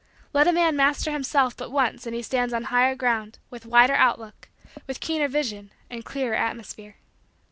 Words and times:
Let 0.33 0.47
a 0.47 0.51
man 0.51 0.75
master 0.75 1.11
himself 1.11 1.55
but 1.55 1.69
once 1.69 2.07
and 2.07 2.15
he 2.15 2.23
stands 2.23 2.55
on 2.55 2.63
higher 2.73 2.95
ground, 2.95 3.37
with 3.51 3.67
wider 3.67 3.93
outlook, 3.93 4.49
with 4.87 4.99
keener 4.99 5.27
vision, 5.27 5.71
and 5.91 6.03
clearer 6.03 6.35
atmosphere. 6.35 6.95